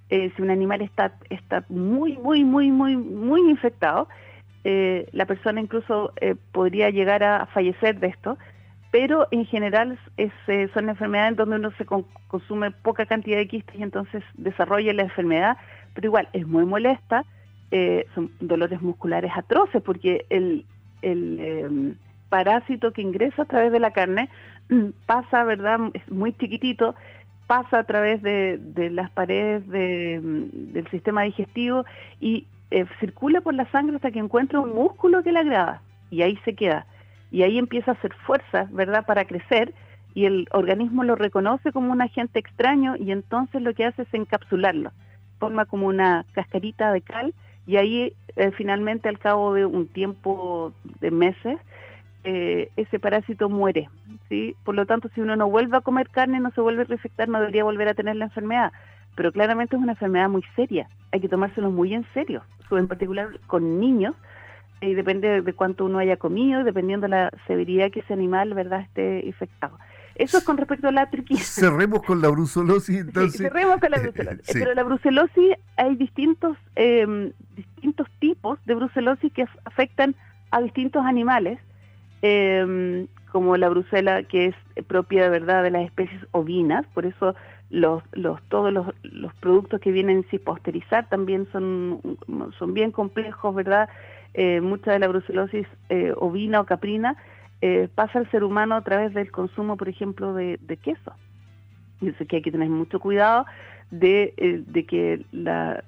eh, 0.10 0.32
si 0.36 0.42
un 0.42 0.52
animal 0.52 0.82
está, 0.82 1.14
está 1.30 1.66
muy, 1.70 2.18
muy, 2.18 2.44
muy, 2.44 2.72
muy, 2.72 2.96
muy 2.96 3.42
infectado, 3.50 4.08
eh, 4.64 5.08
la 5.12 5.26
persona 5.26 5.62
incluso 5.62 6.14
podría 6.52 6.90
llegar 6.92 7.24
a 7.24 7.48
fallecer 7.48 8.00
de 8.00 8.08
esto, 8.08 8.38
pero 8.96 9.28
en 9.32 9.46
general 9.46 10.00
eh, 10.16 10.70
son 10.74 10.88
enfermedades 10.88 11.36
donde 11.36 11.58
uno 11.58 11.70
se 11.78 11.84
con, 11.84 12.06
consume 12.30 12.72
poca 12.72 13.06
cantidad 13.06 13.36
de 13.36 13.50
quistes 13.50 13.76
y 13.78 13.84
entonces 13.84 14.24
desarrolla 14.36 14.94
la 14.94 15.02
enfermedad, 15.02 15.58
pero 15.94 16.08
igual 16.08 16.30
es 16.32 16.48
muy 16.48 16.64
molesta, 16.64 17.26
eh, 17.72 18.06
son 18.16 18.32
dolores 18.40 18.82
musculares 18.82 19.34
atroces 19.36 19.82
porque 19.82 20.26
el, 20.30 20.64
em, 21.02 21.96
parásito 22.30 22.94
que 22.94 23.02
ingresa 23.02 23.42
a 23.42 23.46
través 23.46 23.74
de 23.74 23.82
la 23.82 23.92
carne 23.92 24.30
pasa, 25.06 25.44
¿verdad? 25.44 25.78
Es 25.94 26.10
muy 26.10 26.32
chiquitito, 26.32 26.96
pasa 27.48 27.80
a 27.80 27.84
través 27.84 28.22
de, 28.22 28.62
las 28.94 29.12
paredes 29.12 29.68
de, 29.68 30.22
del 30.24 30.88
sistema 30.90 31.24
digestivo 31.24 31.84
y 32.22 32.48
eh, 32.72 32.86
circula 33.02 33.42
por 33.42 33.56
la 33.56 33.70
sangre 33.72 33.98
hasta 33.98 34.12
que 34.12 34.20
encuentra 34.20 34.62
un 34.62 34.74
músculo 34.74 35.22
que 35.22 35.34
la 35.34 35.42
agrada 35.42 35.82
y 36.10 36.22
ahí 36.22 36.40
se 36.46 36.56
queda. 36.56 36.86
Y 37.32 37.44
ahí 37.44 37.58
empieza 37.58 37.92
a 37.92 37.94
hacer 37.96 38.14
fuerza, 38.26 38.68
¿verdad?, 38.72 39.06
para 39.06 39.26
crecer 39.26 39.74
y 40.16 40.26
el 40.26 40.48
organismo 40.52 41.04
lo 41.04 41.16
reconoce 41.16 41.72
como 41.74 41.92
un 41.92 42.02
agente 42.02 42.40
extraño 42.40 42.96
y 42.96 43.12
entonces 43.12 43.62
lo 43.62 43.74
que 43.74 43.86
hace 43.86 44.04
es 44.04 44.14
encapsularlo. 44.14 44.92
Forma 45.40 45.66
como 45.66 45.88
una 45.88 46.26
cascarita 46.32 46.94
de 46.94 47.02
cal 47.02 47.34
y 47.68 47.76
ahí 47.76 48.14
eh, 48.38 48.52
finalmente 48.52 49.10
al 49.10 49.20
cabo 49.20 49.54
de 49.54 49.66
un 49.66 49.88
tiempo 49.88 50.72
de 51.02 51.12
meses 51.12 51.60
eh, 52.24 52.72
ese 52.78 52.98
parásito 52.98 53.50
muere. 53.50 53.90
¿sí? 54.30 54.56
Por 54.64 54.76
lo 54.76 54.86
tanto, 54.86 55.10
si 55.14 55.22
uno 55.22 55.36
no 55.36 55.50
vuelve 55.50 55.78
a 55.78 55.82
comer 55.82 56.10
carne, 56.10 56.40
no 56.40 56.52
se 56.52 56.62
vuelve 56.62 56.84
a 56.84 56.86
reinfectar, 56.86 57.28
no 57.28 57.40
debería 57.40 57.66
volver 57.66 57.90
a 57.90 57.94
tener 57.94 58.16
la 58.16 58.26
enfermedad. 58.26 58.72
Pero 59.16 59.32
claramente 59.32 59.76
es 59.76 59.82
una 59.82 59.94
enfermedad 59.94 60.30
muy 60.30 60.44
seria, 60.56 60.90
hay 61.12 61.20
que 61.20 61.30
tomárselo 61.30 61.72
muy 61.72 61.94
en 61.94 62.06
serio, 62.14 62.44
en 62.72 62.88
particular 62.88 63.40
con 63.48 63.80
niños, 63.80 64.16
y 64.82 64.94
depende 64.94 65.42
de 65.42 65.54
cuánto 65.54 65.86
uno 65.86 66.00
haya 66.00 66.18
comido, 66.18 66.64
dependiendo 66.64 67.06
de 67.06 67.10
la 67.10 67.32
severidad 67.48 67.92
que 67.92 68.02
ese 68.02 68.14
animal 68.14 68.54
verdad 68.54 68.82
esté 68.82 69.26
infectado. 69.26 69.78
Eso 70.16 70.38
es 70.38 70.44
con 70.44 70.58
respecto 70.58 70.88
a 70.88 70.92
la 70.92 71.10
triquina. 71.10 71.40
Cerremos 71.44 72.04
con 72.04 72.22
la 72.22 72.30
brucelosis, 72.30 73.02
entonces. 73.02 73.34
Sí, 73.34 73.44
cerremos 73.44 73.80
con 73.80 73.92
la 73.92 74.00
brucelosis. 74.00 74.46
sí. 74.46 74.60
Pero 74.60 74.74
la 74.74 74.84
brucelosis, 74.84 75.56
hay 75.76 75.96
distintos, 75.96 76.58
eh, 76.76 77.32
distintos 77.56 78.08
tipos 78.20 78.60
de 78.66 78.76
brucelosis 78.76 79.32
que 79.34 79.46
afectan 79.66 80.16
a 80.52 80.62
distintos 80.62 81.06
animales 81.06 81.60
eh, 82.22 83.08
como 83.32 83.58
la 83.58 83.68
brucela 83.68 84.24
que 84.24 84.46
es 84.46 84.86
propia 84.86 85.24
de 85.24 85.30
verdad 85.30 85.62
de 85.62 85.72
las 85.72 85.84
especies 85.84 86.26
ovinas, 86.32 86.86
por 86.94 87.06
eso 87.06 87.36
los, 87.70 88.02
los 88.14 88.42
todos 88.44 88.72
los, 88.72 88.88
los 89.04 89.34
productos 89.36 89.82
que 89.82 89.92
vienen 89.92 90.26
sin 90.32 90.40
posterizar 90.40 91.10
también 91.10 91.48
son, 91.52 92.00
son 92.58 92.74
bien 92.74 92.92
complejos, 92.92 93.54
¿verdad? 93.54 93.90
Eh, 94.38 94.60
mucha 94.60 94.92
de 94.92 95.00
la 95.00 95.08
brucelosis 95.08 95.66
eh, 95.88 96.14
ovina 96.18 96.60
o 96.60 96.66
caprina 96.66 97.16
eh, 97.62 97.88
pasa 97.96 98.20
al 98.20 98.30
ser 98.32 98.44
humano 98.44 98.76
a 98.76 98.82
través 98.82 99.14
del 99.14 99.32
consumo, 99.32 99.78
por 99.78 99.88
ejemplo, 99.88 100.34
de, 100.34 100.60
de 100.62 100.78
queso. 100.78 101.14
Yo 102.02 102.12
sé 102.18 102.26
que 102.26 102.38
hay 102.38 102.42
que 102.42 102.52
tener 102.52 102.70
mucho 102.70 103.00
cuidado 103.00 103.46
de, 103.92 104.34
eh, 104.38 104.64
de 104.68 104.86
que 104.86 105.26
la, 105.32 105.84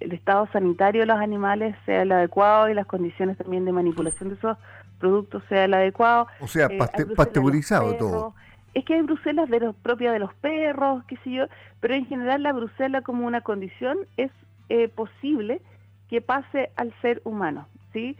el 0.00 0.12
estado 0.12 0.48
sanitario 0.52 1.02
de 1.02 1.06
los 1.06 1.18
animales 1.18 1.76
sea 1.84 2.02
el 2.02 2.12
adecuado 2.12 2.68
y 2.68 2.74
las 2.74 2.86
condiciones 2.86 3.36
también 3.36 3.64
de 3.64 3.72
manipulación 3.72 4.30
de 4.30 4.36
esos 4.36 4.56
producto 4.98 5.42
sea 5.48 5.66
el 5.66 5.74
adecuado. 5.74 6.26
O 6.40 6.48
sea, 6.48 6.68
eh, 6.70 6.78
pasteurizado 7.14 7.94
todo. 7.96 8.34
Es 8.74 8.84
que 8.84 8.94
hay 8.94 9.02
bruselas 9.02 9.48
de 9.48 9.60
los, 9.60 9.76
propias 9.76 10.12
de 10.12 10.18
los 10.18 10.34
perros, 10.34 11.04
qué 11.06 11.16
sé 11.18 11.30
yo, 11.30 11.46
pero 11.80 11.94
en 11.94 12.06
general 12.06 12.42
la 12.42 12.52
brusela 12.52 13.02
como 13.02 13.26
una 13.26 13.40
condición 13.40 13.98
es 14.16 14.30
eh, 14.68 14.88
posible 14.88 15.60
que 16.08 16.20
pase 16.20 16.70
al 16.76 16.92
ser 17.00 17.20
humano, 17.24 17.66
¿sí? 17.92 18.16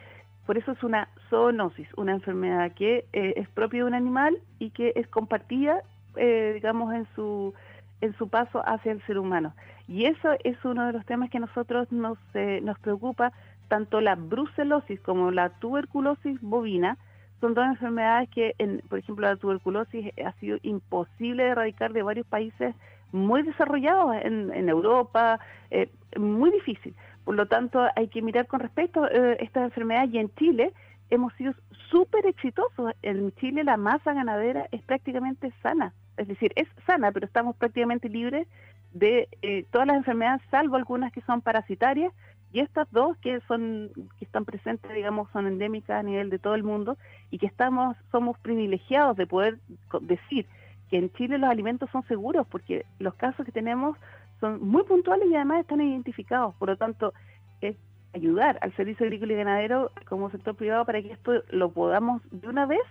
Por 0.46 0.58
eso 0.58 0.72
es 0.72 0.82
una 0.82 1.08
zoonosis, 1.28 1.88
una 1.96 2.12
enfermedad 2.12 2.72
que 2.72 3.04
eh, 3.12 3.34
es 3.36 3.48
propia 3.48 3.80
de 3.80 3.86
un 3.86 3.94
animal 3.94 4.38
y 4.58 4.70
que 4.70 4.92
es 4.94 5.08
compartida, 5.08 5.82
eh, 6.16 6.52
digamos, 6.54 6.94
en 6.94 7.06
su 7.14 7.54
en 8.00 8.14
su 8.16 8.28
paso 8.28 8.62
hacia 8.66 8.92
el 8.92 9.02
ser 9.06 9.18
humano. 9.18 9.54
Y 9.88 10.04
eso 10.04 10.30
es 10.44 10.62
uno 10.64 10.86
de 10.86 10.92
los 10.92 11.06
temas 11.06 11.30
que 11.30 11.38
a 11.38 11.40
nosotros 11.40 11.90
nos, 11.90 12.18
eh, 12.34 12.60
nos 12.62 12.78
preocupa, 12.78 13.32
tanto 13.68 14.00
la 14.00 14.14
brucelosis 14.16 15.00
como 15.00 15.30
la 15.30 15.48
tuberculosis 15.48 16.40
bovina, 16.40 16.98
son 17.40 17.54
dos 17.54 17.66
enfermedades 17.66 18.28
que, 18.30 18.54
en, 18.58 18.82
por 18.88 18.98
ejemplo, 18.98 19.26
la 19.26 19.36
tuberculosis 19.36 20.10
ha 20.24 20.32
sido 20.32 20.58
imposible 20.62 21.44
de 21.44 21.50
erradicar 21.50 21.92
de 21.92 22.02
varios 22.02 22.26
países 22.26 22.74
muy 23.12 23.42
desarrollados 23.42 24.16
en, 24.22 24.52
en 24.52 24.68
Europa, 24.68 25.38
eh, 25.70 25.90
muy 26.18 26.50
difícil. 26.50 26.94
Por 27.26 27.34
lo 27.34 27.46
tanto, 27.46 27.84
hay 27.96 28.06
que 28.06 28.22
mirar 28.22 28.46
con 28.46 28.60
respecto 28.60 29.02
a 29.02 29.08
eh, 29.08 29.38
estas 29.40 29.64
enfermedades 29.64 30.14
y 30.14 30.18
en 30.18 30.32
Chile 30.36 30.72
hemos 31.10 31.34
sido 31.34 31.54
súper 31.90 32.24
exitosos. 32.24 32.92
En 33.02 33.32
Chile 33.32 33.64
la 33.64 33.76
masa 33.76 34.14
ganadera 34.14 34.68
es 34.70 34.80
prácticamente 34.82 35.52
sana, 35.60 35.92
es 36.18 36.28
decir, 36.28 36.52
es 36.54 36.68
sana, 36.86 37.10
pero 37.10 37.26
estamos 37.26 37.56
prácticamente 37.56 38.08
libres 38.08 38.46
de 38.92 39.28
eh, 39.42 39.64
todas 39.72 39.88
las 39.88 39.96
enfermedades, 39.96 40.40
salvo 40.52 40.76
algunas 40.76 41.12
que 41.12 41.20
son 41.22 41.40
parasitarias, 41.40 42.12
y 42.52 42.60
estas 42.60 42.86
dos 42.92 43.16
que 43.16 43.40
son 43.48 43.90
que 44.20 44.24
están 44.24 44.44
presentes, 44.44 44.94
digamos, 44.94 45.28
son 45.32 45.48
endémicas 45.48 45.98
a 45.98 46.04
nivel 46.04 46.30
de 46.30 46.38
todo 46.38 46.54
el 46.54 46.62
mundo 46.62 46.96
y 47.32 47.38
que 47.38 47.46
estamos 47.46 47.96
somos 48.12 48.38
privilegiados 48.38 49.16
de 49.16 49.26
poder 49.26 49.58
decir 50.00 50.46
que 50.90 50.98
en 50.98 51.12
Chile 51.14 51.38
los 51.38 51.50
alimentos 51.50 51.90
son 51.90 52.06
seguros 52.06 52.46
porque 52.46 52.86
los 53.00 53.14
casos 53.14 53.44
que 53.44 53.50
tenemos 53.50 53.98
son 54.40 54.62
muy 54.66 54.84
puntuales 54.84 55.28
y 55.30 55.34
además 55.34 55.60
están 55.60 55.80
identificados. 55.80 56.54
Por 56.56 56.68
lo 56.68 56.76
tanto, 56.76 57.12
es 57.60 57.76
ayudar 58.14 58.58
al 58.62 58.74
servicio 58.76 59.04
agrícola 59.06 59.32
y 59.32 59.36
ganadero 59.36 59.90
como 60.08 60.30
sector 60.30 60.54
privado 60.54 60.84
para 60.84 61.02
que 61.02 61.12
esto 61.12 61.32
lo 61.50 61.70
podamos 61.70 62.22
de 62.30 62.48
una 62.48 62.66
vez 62.66 62.82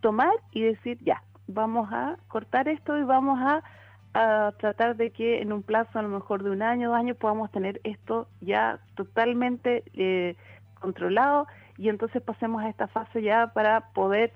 tomar 0.00 0.32
y 0.50 0.62
decir, 0.62 0.98
ya, 1.02 1.22
vamos 1.46 1.88
a 1.92 2.16
cortar 2.28 2.68
esto 2.68 2.98
y 2.98 3.04
vamos 3.04 3.38
a, 3.40 3.62
tratar 4.58 4.96
de 4.96 5.10
que 5.10 5.40
en 5.40 5.54
un 5.54 5.62
plazo 5.62 5.98
a 5.98 6.02
lo 6.02 6.08
mejor 6.10 6.42
de 6.42 6.50
un 6.50 6.60
año, 6.60 6.90
dos 6.90 6.98
años, 6.98 7.16
podamos 7.16 7.50
tener 7.50 7.80
esto 7.82 8.28
ya 8.42 8.78
totalmente 8.94 9.84
eh, 9.94 10.36
controlado 10.78 11.46
y 11.78 11.88
entonces 11.88 12.20
pasemos 12.20 12.62
a 12.62 12.68
esta 12.68 12.88
fase 12.88 13.22
ya 13.22 13.54
para 13.54 13.92
poder 13.94 14.34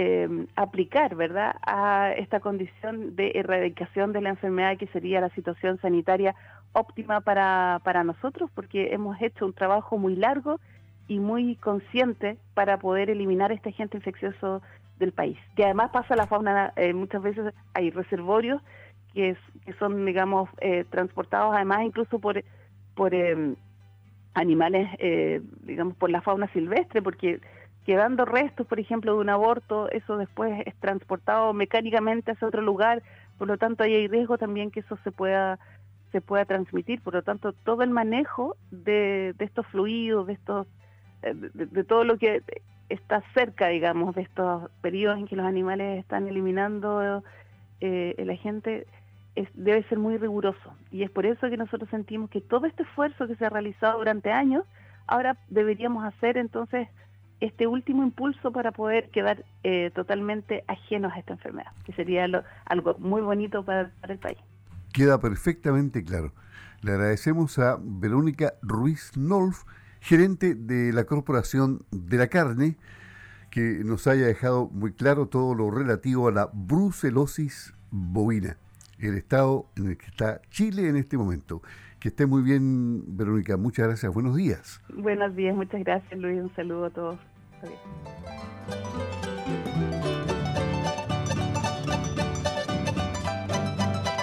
eh, 0.00 0.28
aplicar, 0.54 1.16
¿verdad?, 1.16 1.56
a 1.66 2.12
esta 2.16 2.38
condición 2.38 3.16
de 3.16 3.32
erradicación 3.34 4.12
de 4.12 4.20
la 4.20 4.28
enfermedad 4.28 4.78
que 4.78 4.86
sería 4.86 5.20
la 5.20 5.30
situación 5.30 5.80
sanitaria 5.80 6.36
óptima 6.72 7.20
para, 7.20 7.80
para 7.82 8.04
nosotros, 8.04 8.48
porque 8.54 8.94
hemos 8.94 9.20
hecho 9.20 9.44
un 9.44 9.54
trabajo 9.54 9.98
muy 9.98 10.14
largo 10.14 10.60
y 11.08 11.18
muy 11.18 11.56
consciente 11.56 12.36
para 12.54 12.78
poder 12.78 13.10
eliminar 13.10 13.50
este 13.50 13.70
agente 13.70 13.96
infeccioso 13.96 14.62
del 15.00 15.10
país. 15.10 15.36
Que 15.56 15.64
además 15.64 15.90
pasa 15.90 16.14
la 16.14 16.28
fauna, 16.28 16.72
eh, 16.76 16.94
muchas 16.94 17.20
veces 17.20 17.52
hay 17.74 17.90
reservorios 17.90 18.62
que, 19.14 19.36
son, 19.80 20.06
digamos, 20.06 20.48
eh, 20.60 20.84
transportados 20.90 21.56
además 21.56 21.80
incluso 21.82 22.20
por, 22.20 22.44
por 22.94 23.12
em, 23.14 23.56
animales, 24.34 24.88
eh, 25.00 25.40
digamos, 25.62 25.96
por 25.96 26.08
la 26.08 26.20
fauna 26.20 26.46
silvestre, 26.52 27.02
porque 27.02 27.40
quedando 27.88 28.26
restos, 28.26 28.66
por 28.66 28.78
ejemplo, 28.78 29.14
de 29.14 29.20
un 29.20 29.30
aborto, 29.30 29.90
eso 29.90 30.18
después 30.18 30.62
es 30.66 30.74
transportado 30.74 31.54
mecánicamente 31.54 32.32
hacia 32.32 32.46
otro 32.46 32.60
lugar, 32.60 33.02
por 33.38 33.48
lo 33.48 33.56
tanto 33.56 33.82
ahí 33.82 33.94
hay 33.94 34.08
riesgo 34.08 34.36
también 34.36 34.70
que 34.70 34.80
eso 34.80 34.98
se 35.04 35.10
pueda 35.10 35.58
se 36.12 36.20
pueda 36.20 36.44
transmitir, 36.44 37.00
por 37.00 37.14
lo 37.14 37.22
tanto 37.22 37.54
todo 37.54 37.82
el 37.82 37.88
manejo 37.88 38.58
de, 38.70 39.34
estos 39.38 39.66
fluidos, 39.68 40.26
de 40.26 40.34
estos 40.34 40.66
eh, 41.22 41.32
de, 41.32 41.84
todo 41.84 42.04
lo 42.04 42.18
que 42.18 42.42
está 42.90 43.22
cerca, 43.32 43.68
digamos, 43.68 44.14
de 44.14 44.20
estos 44.20 44.70
periodos 44.82 45.18
en 45.18 45.26
que 45.26 45.36
los 45.36 45.46
animales 45.46 45.98
están 45.98 46.28
eliminando 46.28 47.22
eh, 47.80 48.14
el 48.18 48.28
agente, 48.28 48.86
es, 49.34 49.48
debe 49.54 49.82
ser 49.84 49.98
muy 49.98 50.18
riguroso. 50.18 50.74
Y 50.90 51.04
es 51.04 51.10
por 51.10 51.24
eso 51.24 51.48
que 51.48 51.56
nosotros 51.56 51.88
sentimos 51.88 52.28
que 52.28 52.42
todo 52.42 52.66
este 52.66 52.82
esfuerzo 52.82 53.26
que 53.26 53.36
se 53.36 53.46
ha 53.46 53.50
realizado 53.50 53.96
durante 53.96 54.30
años, 54.30 54.66
ahora 55.06 55.38
deberíamos 55.48 56.04
hacer 56.04 56.36
entonces 56.36 56.88
este 57.40 57.66
último 57.66 58.02
impulso 58.02 58.52
para 58.52 58.72
poder 58.72 59.10
quedar 59.10 59.44
eh, 59.62 59.90
totalmente 59.94 60.64
ajenos 60.66 61.12
a 61.12 61.18
esta 61.18 61.34
enfermedad, 61.34 61.72
que 61.84 61.92
sería 61.92 62.26
algo 62.64 62.96
muy 62.98 63.22
bonito 63.22 63.64
para, 63.64 63.90
el 64.08 64.18
país. 64.18 64.38
Queda 64.92 65.20
perfectamente 65.20 66.02
claro. 66.02 66.32
Le 66.80 66.92
agradecemos 66.92 67.58
a 67.58 67.78
Verónica 67.80 68.54
Ruiz 68.62 69.16
Nolf, 69.16 69.64
gerente 70.00 70.54
de 70.54 70.92
la 70.92 71.04
Corporación 71.04 71.84
de 71.90 72.16
la 72.16 72.28
Carne, 72.28 72.76
que 73.50 73.82
nos 73.84 74.06
haya 74.06 74.26
dejado 74.26 74.68
muy 74.68 74.92
claro 74.92 75.26
todo 75.26 75.54
lo 75.54 75.70
relativo 75.70 76.28
a 76.28 76.32
la 76.32 76.50
brucelosis 76.52 77.74
bovina, 77.90 78.56
el 78.98 79.16
estado 79.16 79.66
en 79.76 79.88
el 79.88 79.96
que 79.96 80.06
está 80.06 80.40
Chile 80.50 80.88
en 80.88 80.96
este 80.96 81.16
momento. 81.16 81.62
Que 82.00 82.08
esté 82.08 82.26
muy 82.26 82.42
bien, 82.42 83.02
Verónica. 83.16 83.56
Muchas 83.56 83.86
gracias. 83.86 84.12
Buenos 84.12 84.36
días. 84.36 84.80
Buenos 84.94 85.34
días. 85.34 85.56
Muchas 85.56 85.82
gracias, 85.82 86.18
Luis. 86.18 86.40
Un 86.40 86.54
saludo 86.54 86.86
a 86.86 86.90
todos. 86.90 87.18